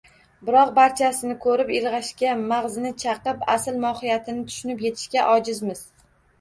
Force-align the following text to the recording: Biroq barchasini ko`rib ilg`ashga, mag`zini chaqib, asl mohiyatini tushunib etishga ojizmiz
Biroq 0.47 0.69
barchasini 0.77 1.35
ko`rib 1.43 1.69
ilg`ashga, 1.81 2.33
mag`zini 2.55 2.93
chaqib, 3.05 3.47
asl 3.59 3.79
mohiyatini 3.87 4.49
tushunib 4.51 4.85
etishga 4.93 5.31
ojizmiz 5.39 5.89